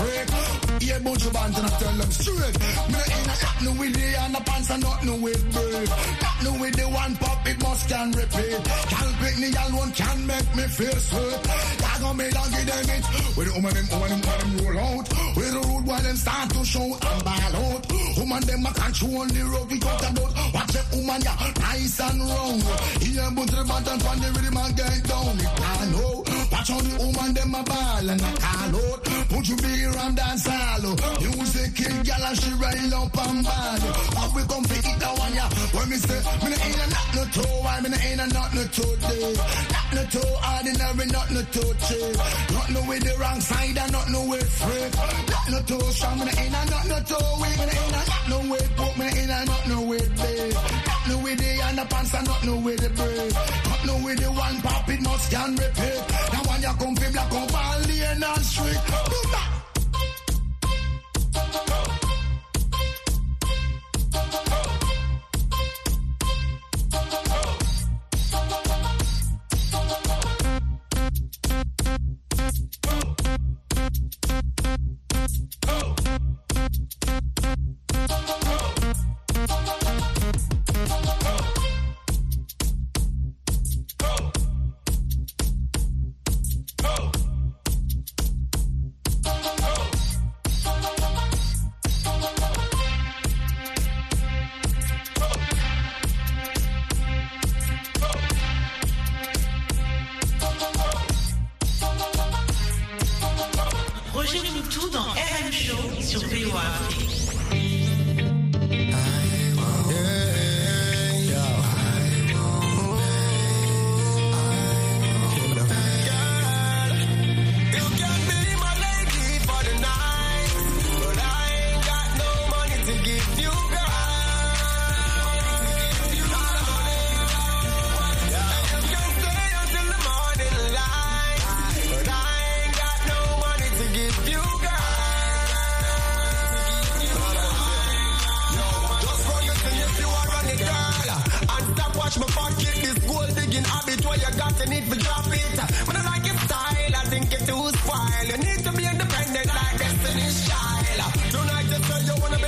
bunch 1.00 1.26
of 1.26 1.32
bands 1.32 1.58
and 1.58 1.66
I 1.66 1.70
tell 1.78 1.92
them 1.92 2.10
straight. 2.10 2.56
Me 2.60 2.66
no 2.92 3.00
in 3.00 3.24
a 3.24 3.36
nothing 3.40 3.78
with 3.78 3.92
the 3.94 4.08
underpants 4.24 4.70
and 4.70 4.82
nothing 4.82 5.22
with 5.22 5.42
brave. 5.52 5.90
Nothing 6.20 6.60
with 6.60 6.76
the 6.76 6.86
one 6.88 7.16
pop, 7.16 7.46
it 7.46 7.62
must 7.62 7.88
can 7.88 8.12
repeat. 8.12 8.60
Can't 8.92 9.14
pick 9.20 9.38
me 9.38 9.48
alone, 9.64 9.92
can 9.92 10.26
make 10.26 10.56
me 10.56 10.64
feel 10.68 10.96
sweet. 10.96 11.80
On 12.00 12.16
me, 12.16 12.30
don't 12.30 12.50
give 12.50 12.64
them 12.64 12.96
it. 12.96 13.04
With 13.36 13.46
the 13.48 13.52
woman, 13.60 13.74
them, 13.74 13.86
woman, 13.92 14.08
them, 14.08 14.20
woman, 14.24 14.40
them 14.40 14.52
roll 14.64 14.78
out. 14.80 15.08
With 15.36 15.52
the 15.52 15.60
road 15.68 15.84
while 15.86 16.00
them 16.00 16.16
start 16.16 16.48
to 16.48 16.64
show 16.64 16.96
and 16.96 17.24
ball 17.24 17.56
out. 17.60 17.82
Woman, 18.16 18.40
them 18.48 18.64
a 18.64 18.72
control 18.72 19.26
the 19.26 19.42
road 19.44 19.70
we 19.70 19.78
talk 19.78 20.00
about. 20.00 20.32
Watch 20.54 20.72
the 20.72 20.82
woman, 20.96 21.20
yeah, 21.20 21.52
nice 21.60 22.00
and 22.00 22.20
round. 22.24 22.62
Here, 23.04 23.30
but 23.36 23.48
the 23.52 23.64
button 23.68 23.98
from 24.00 24.18
the 24.20 24.28
rhythm 24.32 24.56
and 24.56 24.76
get 24.76 25.04
down. 25.04 25.36
It 25.36 25.52
can 25.60 25.92
know. 25.92 26.29
Watch 26.60 26.68
how 26.68 26.80
the 26.84 26.92
woman, 27.00 27.32
them 27.32 27.54
a 27.56 27.62
ball 27.64 28.04
and 28.04 28.20
a 28.20 28.32
call 28.36 28.76
out. 28.76 29.00
Put 29.32 29.48
you 29.48 29.56
big 29.64 29.80
around 29.80 30.14
dance 30.20 30.44
hall. 30.44 30.92
Music 31.24 31.72
kill, 31.72 31.96
gal 32.04 32.20
and 32.20 32.36
she 32.36 32.52
rail 32.60 32.94
up 33.00 33.16
and 33.16 33.40
bad. 33.40 33.80
How 34.12 34.28
we 34.36 34.42
come 34.44 34.64
to 34.68 34.76
eat 34.76 34.98
that 35.00 35.14
one, 35.16 35.32
yeah. 35.32 35.48
When 35.72 35.88
me 35.88 35.96
say, 35.96 36.20
me 36.20 36.52
no 36.52 36.56
ain't 36.60 36.84
a 36.84 36.86
not 36.92 37.08
no 37.16 37.24
toe, 37.32 37.64
why 37.64 37.80
me 37.80 37.88
no 37.88 37.96
ain't 37.96 38.20
a 38.20 38.26
not 38.36 38.52
no 38.52 38.62
toe 38.76 38.92
day. 38.92 39.32
Not 39.72 39.88
no 39.96 40.02
toe, 40.12 40.36
ordinary, 40.52 41.06
not 41.08 41.28
no 41.32 41.42
toe 41.48 41.72
cheap. 41.80 42.12
Not 42.52 42.68
no 42.76 42.80
with 42.84 43.02
the 43.08 43.14
wrong 43.16 43.40
side 43.40 43.78
and 43.80 43.92
not 43.96 44.10
no 44.12 44.20
with 44.28 44.50
freak. 44.60 44.92
Not 45.32 45.44
no 45.48 45.58
toe 45.64 45.90
strong, 45.96 46.18
me 46.20 46.24
no 46.28 46.32
ain't 46.44 46.52
a 46.52 46.62
not 46.68 46.84
no 46.92 46.98
toe 47.08 47.40
weak. 47.40 47.56
Me 47.56 47.64
no 47.64 47.72
ain't 47.72 47.96
a 47.96 48.02
not 48.04 48.24
no 48.28 48.38
with 48.52 48.68
poke, 48.76 48.96
me 49.00 49.04
no 49.08 49.16
ain't 49.16 49.32
a 49.32 49.38
not 49.48 49.64
no 49.64 49.80
with 49.88 50.12
big. 50.12 50.52
Not 50.52 51.08
no 51.08 51.16
with 51.70 51.76
the 51.76 51.82
underpants 51.82 52.18
and 52.18 52.26
not 52.26 52.44
no 52.44 52.56
with 52.56 52.80
the 52.80 52.90
braid. 52.90 53.32
Not 53.32 53.86
no 53.86 54.04
with 54.04 54.18
the 54.18 54.30
one 54.30 54.60
pop, 54.62 54.88
it 54.88 55.00
must 55.02 55.30
can 55.30 55.50
repeat. 55.52 56.04
Now 56.32 56.42
when 56.48 56.62
you 56.62 56.74
come 56.78 56.96
fi 56.96 57.10
black 57.12 57.32
all 57.32 57.80
lane 57.86 58.22
and 58.22 58.44
street. 58.44 58.80
Boom, 58.86 59.32
back. 59.32 59.49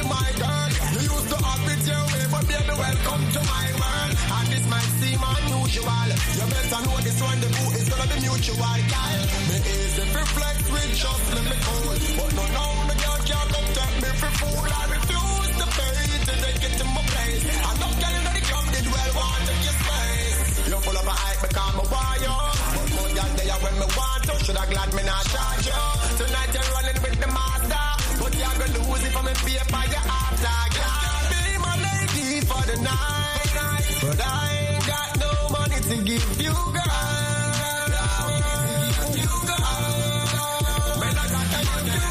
You 0.03 1.01
used 1.01 1.29
to 1.31 1.37
have 1.37 1.69
it 1.71 1.87
your 1.87 2.03
way, 2.11 2.25
but 2.31 2.45
baby, 2.49 2.75
welcome 2.75 3.25
to 3.33 3.41
my 3.47 3.67
world. 3.79 4.15
And 4.35 4.49
this 4.51 4.67
might 4.67 4.91
seem 4.99 5.21
unusual. 5.23 6.09
You 6.35 6.47
better 6.51 6.81
know 6.83 6.99
this 7.07 7.23
one, 7.23 7.41
the 7.41 7.49
is 7.79 7.89
gonna 7.89 8.07
be 8.11 8.19
mutual, 8.27 8.79
girl. 8.91 9.23
Me 9.47 9.57
easy 9.63 10.05
with 10.73 10.95
just 10.99 11.25
let 11.35 11.45
me 11.45 11.57
cool. 11.63 11.95
But 12.19 12.35
no, 12.35 12.45
no, 12.51 12.72
But 34.03 34.19
I 34.21 34.51
ain't 34.67 34.85
got 34.85 35.11
no 35.21 35.31
money 35.55 35.79
to 35.79 35.97
give 36.03 36.43
you, 36.43 36.51
girl. 36.51 36.83
To 37.93 38.03
So 38.11 38.27
when 40.99 41.15
the 41.15 41.23
girl. 41.23 42.03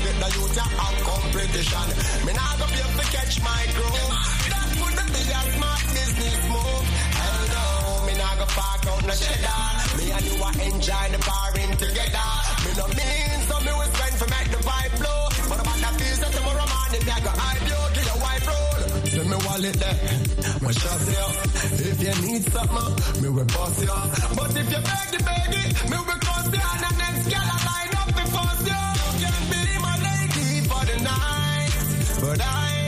Get 0.00 0.16
the 0.16 0.28
youth 0.32 0.56
have 0.56 0.96
competition? 1.04 1.86
Me 2.26 2.32
nah 2.32 2.56
go 2.56 2.64
be 2.66 2.80
able 2.80 2.98
to 2.98 3.06
catch 3.12 3.36
my 3.42 3.62
crew 3.76 4.00
That 4.48 4.68
would 4.80 4.96
be 5.12 5.22
a 5.28 5.40
smart 5.52 5.82
business 5.92 6.40
move 6.48 7.09
park 8.56 8.86
out 8.86 9.02
no 9.06 9.14
cheddar 9.14 9.62
Me 9.98 10.04
and 10.10 10.24
you 10.26 10.36
a 10.42 10.50
enjoy 10.68 11.06
the 11.14 11.20
parring 11.28 11.72
together. 11.76 12.28
Me 12.64 12.70
no 12.78 12.86
mean 12.98 13.38
so 13.48 13.54
me 13.66 13.72
will 13.78 13.90
spend 13.94 14.14
for 14.20 14.28
make 14.34 14.50
the 14.54 14.60
vibe 14.68 14.94
blow 15.00 15.20
But 15.50 15.58
about 15.62 15.78
that 15.84 15.94
feels 16.00 16.18
that 16.20 16.32
tomorrow 16.32 16.66
morning 16.74 17.02
Me 17.06 17.12
I 17.12 17.20
go 17.26 17.32
hype 17.34 17.64
you 17.70 17.80
to 17.96 18.00
your 18.08 18.18
wife 18.24 18.46
roll. 18.50 18.74
Send 19.12 19.28
me 19.30 19.38
wallet 19.46 19.76
there 19.82 19.98
My 20.62 20.72
shot 20.72 21.00
you. 21.14 21.26
If 21.90 21.98
you 22.04 22.14
need 22.26 22.42
something 22.52 23.22
Me 23.22 23.28
will 23.28 23.44
boss 23.54 23.76
you. 23.82 23.96
But 24.38 24.50
if 24.60 24.66
you 24.72 24.80
beg 24.88 25.06
the 25.14 25.20
baby 25.28 25.62
Me 25.90 25.96
will 26.06 26.20
cost 26.26 26.50
you 26.54 26.62
And 26.70 26.80
the 26.84 26.92
next 27.02 27.24
girl 27.30 27.48
I 27.54 27.58
line 27.70 27.94
up 28.02 28.10
before 28.20 28.54
you. 28.70 28.82
You 29.22 29.30
can 29.34 29.44
be 29.52 29.62
my 29.86 29.94
lady 30.08 30.48
for 30.68 30.82
the 30.90 30.96
night 31.02 31.72
But 32.22 32.40
I 32.40 32.79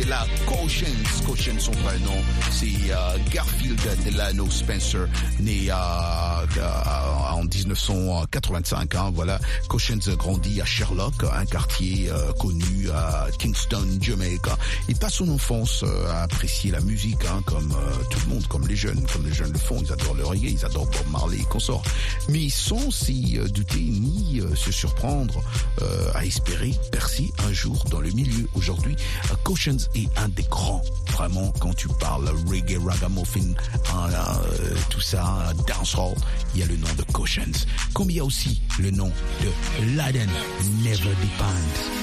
c'est 0.00 0.08
la 0.08 0.26
Caution. 0.46 0.86
Caution, 1.26 1.54
son 1.58 1.72
prénom 1.72 2.22
c'est 2.60 2.92
euh, 2.92 3.16
Garfield 3.32 3.80
Delano 4.04 4.50
Spencer, 4.50 5.08
né 5.38 5.70
euh, 5.70 5.74
euh, 6.58 7.32
en 7.32 7.44
1985. 7.44 8.94
Hein, 8.94 9.10
voilà, 9.14 9.38
Cautions 9.68 9.98
grandit 10.18 10.60
à 10.60 10.66
Sherlock, 10.66 11.14
un 11.32 11.46
quartier 11.46 12.10
connu 12.38 12.90
à 12.90 13.28
Kingston, 13.38 13.86
Jamaica. 14.00 14.58
Il 14.88 14.96
passe 14.96 15.14
son 15.14 15.28
enfance 15.30 15.84
à 16.10 16.24
apprécier 16.24 16.70
la 16.70 16.80
musique, 16.80 17.24
hein, 17.24 17.40
comme 17.46 17.74
tout 18.10 18.18
le 18.26 18.34
monde, 18.34 18.46
comme 18.48 18.66
les 18.66 18.76
jeunes, 18.76 19.06
comme 19.10 19.24
les 19.24 19.32
jeunes 19.32 19.52
le 19.52 19.58
font. 19.58 19.80
Ils 19.80 19.92
adorent 19.92 20.14
le 20.14 20.24
reggae, 20.24 20.52
ils 20.52 20.64
adorent 20.64 20.86
Bob 20.86 21.10
Marley 21.10 21.38
et 21.38 21.44
consorts. 21.44 21.84
Mais 22.28 22.50
sans 22.50 22.90
s'y 22.90 23.38
douter 23.54 23.80
ni 23.80 24.42
se 24.54 24.70
surprendre 24.70 25.42
à 26.14 26.24
espérer 26.26 26.74
percer 26.92 27.32
un 27.48 27.52
jour 27.52 27.84
dans 27.90 28.00
le 28.00 28.10
milieu. 28.10 28.46
Aujourd'hui, 28.54 28.96
Cautions 29.44 29.76
est 29.94 30.10
un 30.18 30.28
des 30.28 30.42
grands, 30.44 30.82
vraiment, 31.12 31.52
quand 31.60 31.74
tu 31.74 31.88
parles 31.88 32.30
reggae, 32.50 32.78
ragamuffin, 32.84 33.54
euh, 33.74 34.74
tout 34.90 35.00
ça, 35.00 35.52
dancehall, 35.66 36.14
il 36.54 36.60
y 36.60 36.62
a 36.62 36.66
le 36.66 36.76
nom 36.76 36.88
de 36.96 37.02
Cautions. 37.12 37.66
Comme 37.94 38.10
il 38.10 38.16
y 38.16 38.20
a 38.20 38.24
aussi 38.24 38.60
le 38.78 38.90
nom 38.90 39.10
de 39.42 39.96
Laden 39.96 40.30
Never 40.82 41.14
Depend. 41.22 42.00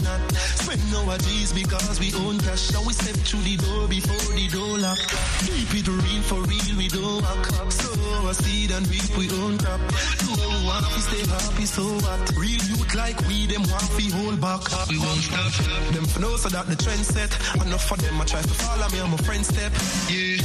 No 0.00 0.16
we 0.16 0.28
do. 0.28 0.36
Spend 0.36 0.94
our 0.94 1.18
G's 1.18 1.52
because 1.52 2.00
we 2.00 2.12
own 2.14 2.38
cash. 2.38 2.72
Now 2.72 2.82
we 2.86 2.92
step 2.92 3.16
through 3.26 3.42
the 3.42 3.56
door 3.56 3.88
before 3.88 4.34
the 4.34 4.48
door 4.48 4.78
lock. 4.78 4.98
Keep 5.44 5.74
it 5.74 5.88
real 5.88 6.22
for 6.22 6.40
real, 6.46 6.76
we 6.78 6.88
don't 6.88 7.22
walk. 7.22 7.72
So 7.72 7.90
I 8.28 8.32
seed 8.32 8.70
and 8.70 8.86
reap 8.88 9.16
we 9.16 9.28
own 9.42 9.58
crap. 9.58 9.80
we 9.80 10.66
want 10.66 10.86
to 10.86 11.00
stay 11.00 11.24
happy, 11.26 11.66
so 11.66 11.82
what? 11.82 12.20
Real 12.36 12.62
youth 12.70 12.94
like 12.94 13.18
we, 13.28 13.46
them 13.46 13.62
want 13.68 13.82
to 13.82 14.04
hold 14.16 14.40
back. 14.40 14.62
We 14.88 14.98
won't 14.98 15.20
stop. 15.20 15.52
Them 15.92 16.04
for 16.04 16.20
know 16.20 16.36
so 16.36 16.48
that 16.48 16.66
the 16.66 16.76
trend 16.76 17.04
set. 17.04 17.32
Enough 17.66 17.84
for 17.84 17.96
them, 17.96 18.20
I 18.20 18.24
try 18.24 18.42
to 18.42 18.54
follow 18.62 18.88
me 18.90 19.00
on 19.00 19.10
my 19.10 19.16
friend 19.18 19.44
step. 19.44 19.72
Yeah, 20.08 20.40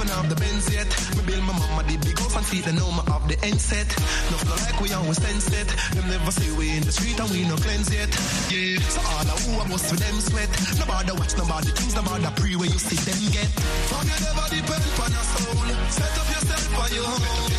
me 0.00 0.08
have 0.08 0.28
the 0.28 0.36
Benz 0.36 0.66
yet. 0.72 0.88
Me 1.16 1.22
build 1.28 1.44
my 1.44 1.52
mama 1.52 1.82
the 1.84 1.96
big 2.00 2.18
house 2.18 2.36
and 2.36 2.46
see 2.46 2.60
they 2.60 2.72
know 2.72 2.88
me 2.92 3.02
have 3.12 3.24
the 3.28 3.36
end 3.44 3.60
set. 3.60 3.88
Nothing 4.32 4.60
like 4.64 4.80
we 4.80 4.88
always 4.96 5.18
stand 5.20 5.42
set. 5.42 5.68
Them 5.94 6.06
never 6.08 6.32
say 6.32 6.48
we 6.56 6.76
in 6.76 6.82
the 6.84 6.92
street 6.92 7.18
and 7.20 7.30
we 7.30 7.44
no 7.44 7.56
cleanse 7.56 7.92
yet. 7.92 8.08
Yeah, 8.48 8.80
so 8.88 9.00
all 9.04 9.28
I 9.28 9.34
who 9.44 9.50
I 9.60 9.64
must 9.68 9.90
with 9.90 10.00
them 10.00 10.16
sweat. 10.20 10.50
Nobody 10.80 11.12
watch 11.20 11.34
nobody 11.36 11.70
things, 11.76 11.94
nobody 11.94 12.28
pre 12.40 12.56
where 12.56 12.70
you 12.70 12.80
see 12.80 13.00
them 13.04 13.20
get. 13.34 13.50
From 13.90 14.04
you 14.08 14.18
never 14.24 14.46
depend 14.48 14.84
on 15.04 15.10
your 15.12 15.26
soul. 15.36 15.68
Set 15.92 16.14
up 16.16 16.28
yourself 16.32 16.80
on 16.80 16.90
your 16.96 17.04
own. 17.04 17.50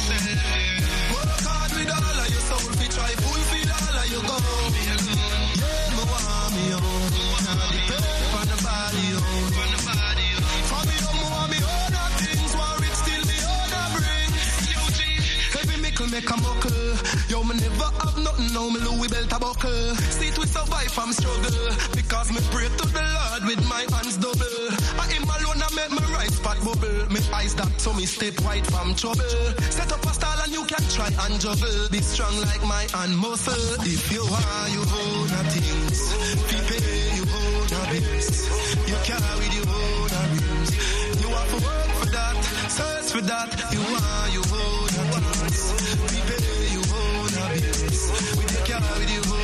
Work 1.14 1.42
hard 1.46 1.72
with 1.78 1.92
all 1.94 2.18
of 2.22 2.30
your 2.32 2.44
soul. 2.50 2.66
Fi 2.80 2.88
try 2.90 3.14
fulfill 3.22 3.41
make 16.22 16.30
a 16.30 16.42
muckle. 16.42 16.94
Yo, 17.30 17.44
me 17.44 17.56
never 17.56 17.90
have 18.02 18.18
nothing, 18.18 18.54
now 18.54 18.70
me 18.70 18.80
Louis 18.80 19.08
belt 19.08 19.32
a 19.32 19.40
buckle. 19.40 19.96
See 20.14 20.32
we 20.38 20.46
survive 20.46 20.92
from 20.92 21.12
struggle. 21.14 21.62
Because 21.96 22.32
me 22.32 22.42
pray 22.52 22.68
to 22.70 22.86
the 22.88 23.06
Lord 23.18 23.44
with 23.46 23.62
my 23.68 23.84
hands 23.94 24.18
double. 24.18 24.66
I 25.02 25.06
him 25.10 25.24
alone 25.24 25.62
I 25.62 25.70
make 25.76 25.92
my 25.92 26.06
right 26.14 26.32
spot 26.32 26.58
bubble. 26.64 27.10
Me 27.10 27.20
eyes 27.34 27.54
dark 27.54 27.74
so 27.78 27.94
me 27.94 28.06
step 28.06 28.40
white 28.46 28.66
from 28.68 28.94
trouble. 28.96 29.34
Set 29.70 29.92
up 29.92 30.04
a 30.04 30.14
style 30.14 30.42
and 30.44 30.52
you 30.52 30.64
can 30.66 30.84
try 30.90 31.10
and 31.26 31.40
juggle. 31.42 31.90
Be 31.90 32.02
strong 32.02 32.36
like 32.42 32.64
my 32.66 32.86
hand 32.94 33.18
muscle. 33.18 33.82
If 33.82 34.12
you 34.12 34.22
are, 34.22 34.68
you 34.70 34.82
own 34.82 35.30
a 35.32 35.42
things. 35.50 36.00
People, 36.50 36.86
you 37.18 37.24
own 37.26 37.70
a 37.72 37.82
bills. 37.92 38.30
You 38.90 38.98
carry 39.10 39.48
you 39.58 39.64
own 39.66 40.12
a 40.12 40.22
rings. 40.38 40.72
You 41.22 41.28
have 41.34 41.50
to 41.50 41.60
work 41.66 41.92
for 42.00 42.10
that, 42.14 42.36
search 42.70 43.10
for 43.12 43.22
that. 43.22 43.50
You 43.74 43.82
are, 43.82 44.28
you 44.30 44.44
own 44.46 44.92
a 45.00 45.32
things. 45.34 45.91
We 47.92 47.98
take 48.46 48.64
care 48.64 48.80
with 48.98 49.12
you 49.12 49.41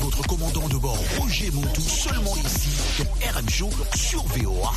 votre 0.00 0.22
commandant 0.26 0.68
de 0.68 0.76
bord 0.76 0.98
Roger 1.18 1.50
Montou, 1.50 1.80
seulement 1.80 2.34
ici, 2.36 2.70
dans 2.98 3.40
RM 3.40 3.48
sur 3.94 4.22
VOA 4.24 4.72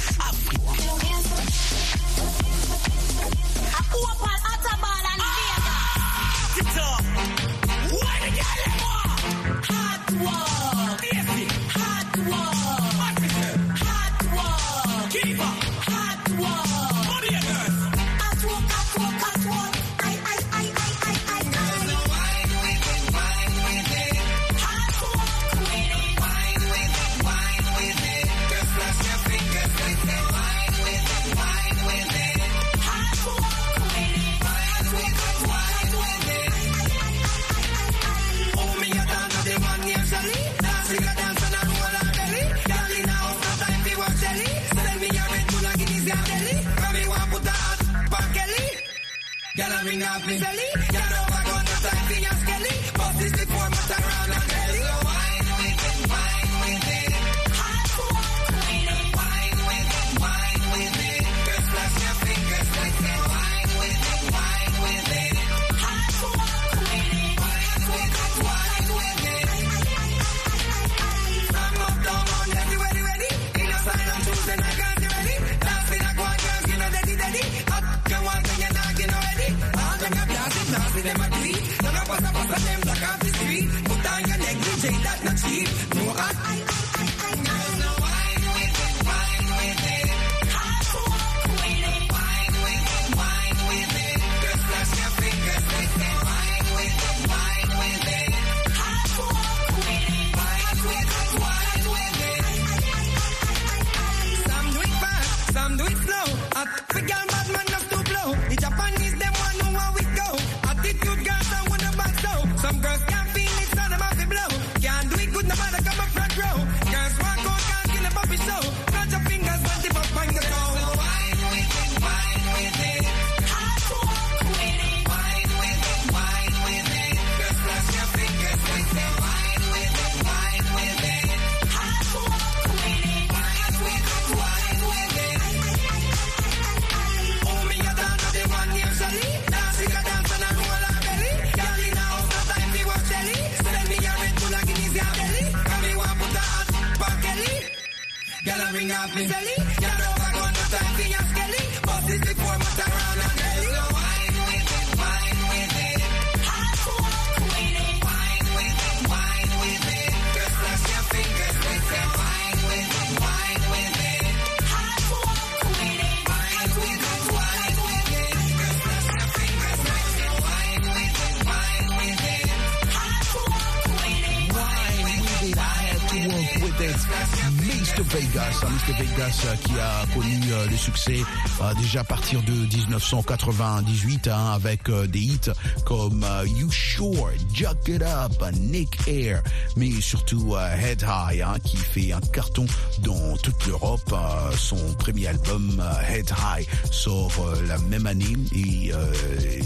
dates. 176.77 177.44
East 177.85 178.01
Vegas, 178.01 178.63
hein, 178.63 178.67
un 178.67 178.93
Vegas 178.93 179.45
euh, 179.45 179.55
qui 179.57 179.79
a 179.79 180.05
connu 180.11 180.41
euh, 180.51 180.65
le 180.71 180.75
succès 180.75 181.19
euh, 181.61 181.73
déjà 181.75 181.99
à 181.99 182.03
partir 182.03 182.41
de 182.41 182.51
1998 182.51 184.27
hein, 184.27 184.53
avec 184.55 184.89
des 184.89 185.19
hits 185.19 185.51
comme 185.85 186.25
You 186.57 186.71
Sure, 186.71 187.29
Jack 187.53 187.87
It 187.87 188.01
Up, 188.01 188.43
Nick 188.59 189.07
Air, 189.07 189.43
mais 189.77 189.91
surtout 190.01 190.55
Head 190.57 191.03
High 191.03 191.41
hein, 191.41 191.57
qui 191.63 191.77
fait 191.77 192.11
un 192.11 192.21
carton 192.21 192.65
dans 193.03 193.37
toute 193.37 193.67
l'Europe. 193.67 194.15
son 194.57 194.95
premier 194.97 195.27
album 195.27 195.79
Head 196.09 196.31
High 196.31 196.67
sort 196.89 197.53
la 197.67 197.77
même 197.77 198.07
année 198.07 198.35
et 198.55 198.93
euh, 198.93 199.13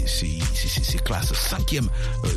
c'est 0.06 1.02
classe 1.04 1.32
cinquième 1.32 1.88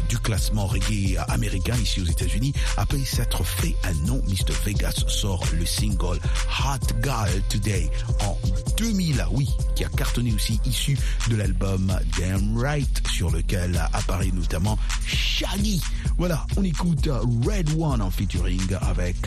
du 0.07 0.17
classement 0.17 0.65
reggae 0.65 1.17
américain 1.27 1.75
ici 1.81 1.99
aux 2.01 2.05
États-Unis 2.05 2.53
après 2.77 3.03
s'être 3.03 3.43
fait 3.43 3.75
un 3.83 3.93
nom. 4.07 4.21
Mr 4.27 4.53
Vegas 4.65 5.03
sort 5.07 5.43
le 5.51 5.65
single 5.73 6.19
Hot 6.59 6.85
Girl 7.01 7.41
Today 7.49 7.89
en 8.21 8.37
2000, 8.77 9.25
oui, 9.31 9.49
qui 9.75 9.83
a 9.83 9.89
cartonné 9.89 10.33
aussi 10.33 10.59
issu 10.65 10.97
de 11.29 11.35
l'album 11.35 11.91
Damn 12.17 12.57
Right 12.57 13.07
sur 13.11 13.31
lequel 13.31 13.81
apparaît 13.93 14.31
notamment 14.33 14.77
Shaggy. 15.05 15.81
Voilà, 16.17 16.45
on 16.57 16.63
écoute 16.63 17.09
Red 17.47 17.69
One 17.77 18.01
en 18.01 18.11
featuring 18.11 18.61
avec 18.81 19.17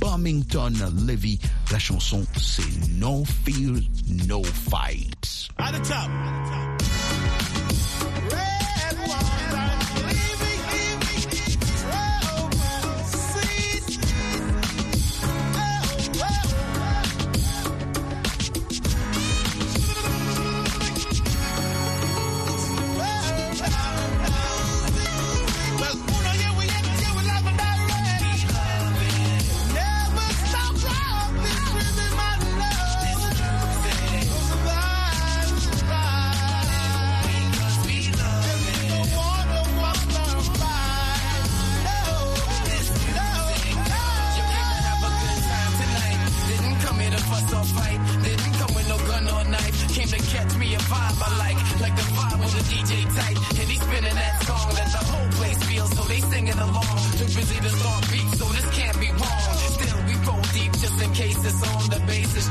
Bombington 0.00 0.72
Levy. 1.06 1.38
La 1.72 1.78
chanson 1.78 2.26
c'est 2.36 2.88
No 2.90 3.24
Fear, 3.44 3.80
No 4.26 4.42
Fights. 4.42 5.48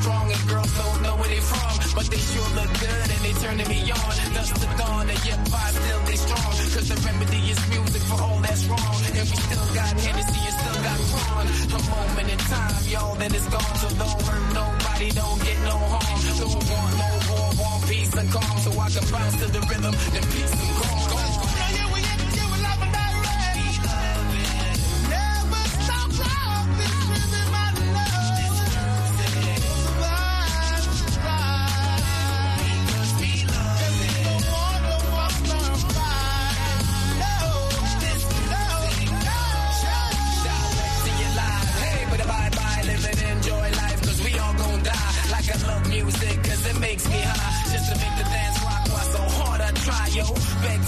strong 0.04 0.28
and 0.28 0.44
girls 0.52 0.72
don't 0.76 1.00
know 1.02 1.16
where 1.16 1.32
they 1.32 1.40
from, 1.40 1.74
but 1.96 2.06
they 2.12 2.20
sure 2.20 2.50
look 2.60 2.72
good 2.76 3.08
and 3.14 3.22
they 3.24 3.34
turning 3.40 3.70
me 3.72 3.80
on. 3.88 4.14
Dust 4.36 4.52
to 4.60 4.68
dawn, 4.76 5.08
of 5.08 5.20
your 5.24 5.40
hop 5.48 5.72
still 5.80 6.02
they 6.04 6.20
strong, 6.20 6.54
cause 6.76 6.88
the 6.92 6.98
remedy 7.08 7.42
is 7.54 7.60
music 7.72 8.04
for 8.12 8.20
all 8.20 8.40
that's 8.44 8.64
wrong. 8.68 9.00
And 9.16 9.26
we 9.32 9.38
still 9.48 9.68
got 9.80 9.94
Hennessy 10.04 10.42
and 10.50 10.56
still 10.60 10.80
got 10.88 11.00
Kron. 11.08 11.46
A 11.72 11.82
moment 11.96 12.30
in 12.36 12.42
time, 12.52 12.84
y'all, 12.92 13.16
then 13.16 13.32
it's 13.32 13.48
gone. 13.48 13.76
So 13.80 13.88
don't 13.96 14.22
hurt 14.28 14.46
nobody, 14.52 15.10
don't 15.22 15.40
get 15.48 15.58
no 15.72 15.78
harm. 15.96 16.20
Don't 16.42 16.64
want 16.68 16.92
no 17.00 17.10
war, 17.32 17.48
want 17.64 17.80
peace 17.88 18.14
and 18.20 18.30
calm, 18.36 18.56
so 18.60 18.70
I 18.76 18.88
can 18.92 19.06
bounce 19.08 19.36
to 19.40 19.48
the 19.56 19.62
rhythm, 19.72 19.96
and 20.18 20.26
peace 20.36 20.52
and 20.52 20.72
calm. 20.80 20.83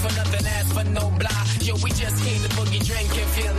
for 0.08 0.16
nothing, 0.16 0.46
ask 0.46 0.74
for 0.74 0.84
no 0.90 1.10
blah. 1.18 1.44
Yo, 1.60 1.74
we 1.82 1.90
just 1.90 2.22
came 2.24 2.42
to 2.42 2.48
boogie, 2.50 2.84
drink 2.84 3.10
and 3.10 3.30
feel 3.30 3.55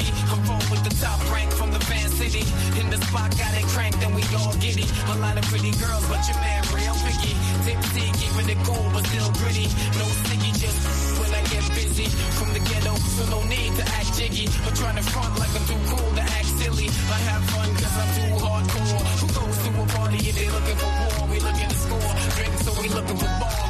sticky. 0.00 0.12
I'm 0.32 0.50
on 0.50 0.62
with 0.70 0.82
the 0.84 0.94
top 1.00 1.20
rank 1.32 1.50
from 1.52 1.72
the 1.72 1.78
Van 1.80 2.08
City. 2.08 2.44
In 2.80 2.90
the 2.90 2.96
spot, 3.06 3.30
got 3.36 3.52
it 3.56 3.66
cranked, 3.72 4.02
and 4.02 4.14
we 4.14 4.22
all 4.36 4.54
giddy. 4.56 4.86
A 5.12 5.16
lot 5.18 5.36
of 5.36 5.44
pretty 5.44 5.72
girls, 5.76 6.04
but 6.08 6.20
your 6.28 6.38
man 6.40 6.62
real 6.72 6.94
picky. 7.04 7.34
Tipsy, 7.64 8.06
keeping 8.18 8.48
it 8.48 8.60
cool, 8.64 8.86
but 8.92 9.04
still 9.06 9.30
gritty. 9.40 9.68
No 9.98 10.06
sticky, 10.24 10.52
just 10.56 10.78
when 11.20 11.30
I 11.34 11.42
get 11.52 11.64
busy. 11.74 12.08
From 12.38 12.52
the 12.52 12.60
ghetto, 12.60 12.94
so 12.96 13.22
no 13.30 13.40
need 13.44 13.72
to 13.76 13.84
act 13.98 14.10
jiggy. 14.16 14.46
Or 14.66 14.72
trying 14.72 14.96
to 14.96 15.04
front 15.04 15.38
like 15.38 15.52
I'm 15.54 15.64
too 15.68 15.80
cool 15.92 16.10
to 16.16 16.22
act 16.22 16.50
silly. 16.60 16.88
I 16.88 17.18
have 17.30 17.42
fun 17.52 17.68
cause 17.76 17.96
I'm 18.00 18.10
too 18.16 18.32
hardcore. 18.40 19.02
Who 19.20 19.26
goes 19.36 19.56
to 19.64 19.70
a 19.82 19.84
party 19.96 20.18
if 20.28 20.34
they 20.36 20.48
looking 20.48 20.78
for 20.80 20.90
war? 21.00 21.28
We 21.28 21.38
looking 21.40 21.68
to 21.68 21.78
score. 21.84 22.12
Drink, 22.36 22.54
so 22.64 22.70
we 22.80 22.88
looking 22.88 23.16
for 23.16 23.32
ball. 23.40 23.69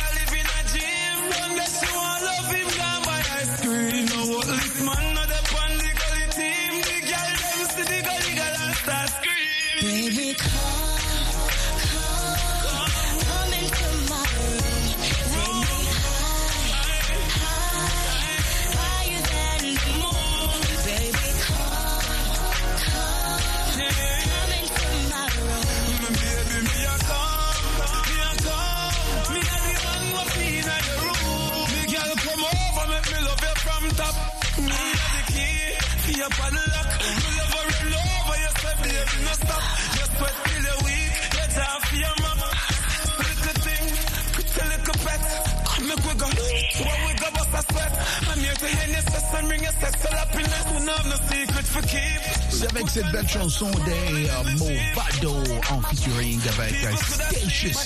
Avec 52.69 52.89
cette 52.89 53.11
belle 53.11 53.27
chanson 53.27 53.69
des 53.85 54.29
euh, 54.29 54.43
Movado 54.57 55.35
en 55.71 55.81
featuring 55.81 56.39
avec 56.57 56.83
euh, 56.85 56.95
Statius. 56.95 57.77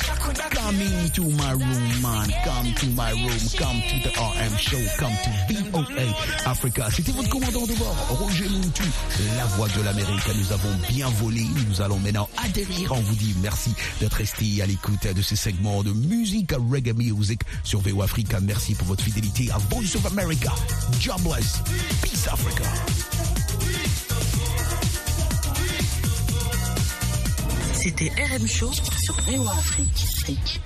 Coming 0.53 1.10
to 1.12 1.23
my 1.23 1.51
room, 1.53 2.01
man. 2.01 2.29
Come 2.43 2.73
to 2.75 2.86
my 2.88 3.12
room. 3.12 3.39
Come 3.58 3.81
to 3.89 4.10
the 4.10 4.13
RM 4.15 4.58
show. 4.58 4.77
Come 4.99 5.13
to 5.23 5.53
VOA 5.53 6.49
Africa. 6.49 6.88
C'était 6.91 7.12
votre 7.13 7.29
commandant 7.29 7.65
de 7.65 7.73
bord, 7.73 7.95
Roger 8.10 8.47
Moutou, 8.49 8.84
la 9.38 9.45
voix 9.55 9.67
de 9.69 9.81
l'Amérique. 9.81 10.27
Nous 10.36 10.51
avons 10.53 10.75
bien 10.89 11.10
volé. 11.10 11.45
Nous 11.67 11.81
allons 11.81 11.99
maintenant 11.99 12.29
atterrir. 12.43 12.91
On 12.91 13.01
vous 13.01 13.15
dit 13.15 13.36
merci 13.41 13.73
d'être 13.99 14.13
resté 14.13 14.62
à 14.62 14.65
l'écoute 14.65 15.08
de 15.08 15.21
ces 15.21 15.36
segments 15.36 15.84
de 15.84 15.91
musique 15.91 16.51
reggae 16.71 16.93
music 16.93 17.41
sur 17.63 17.81
VOA 17.89 18.05
Africa. 18.05 18.39
Merci 18.39 18.73
pour 18.73 18.87
votre 18.87 19.03
fidélité 19.03 19.49
à 19.51 19.57
Voice 19.69 19.95
of 19.95 20.05
America. 20.07 20.51
Jobless. 20.99 21.61
Peace 22.01 22.27
Africa. 22.31 22.63
C'était 27.73 28.09
RM 28.09 28.47
Show 28.47 28.71
sur 28.73 29.13
VOA 29.21 29.51
Afrique. 29.51 30.59